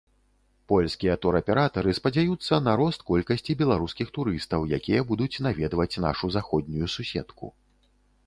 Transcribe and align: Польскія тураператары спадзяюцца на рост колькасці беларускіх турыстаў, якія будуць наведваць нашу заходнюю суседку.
Польскія 0.71 1.17
тураператары 1.23 1.91
спадзяюцца 1.97 2.59
на 2.67 2.71
рост 2.81 3.03
колькасці 3.09 3.57
беларускіх 3.61 4.07
турыстаў, 4.15 4.65
якія 4.77 5.03
будуць 5.11 5.41
наведваць 5.47 6.01
нашу 6.07 6.31
заходнюю 6.37 6.85
суседку. 6.95 7.45